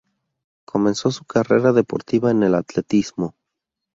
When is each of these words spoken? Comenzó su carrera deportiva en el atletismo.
Comenzó 0.65 1.11
su 1.11 1.25
carrera 1.25 1.73
deportiva 1.73 2.31
en 2.31 2.41
el 2.41 2.55
atletismo. 2.55 3.35